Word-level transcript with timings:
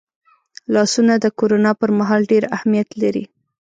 لاسونه 0.73 1.13
د 1.19 1.25
کرونا 1.39 1.71
پرمهال 1.79 2.21
ډېر 2.31 2.43
اهمیت 2.55 2.89
لري 3.01 3.23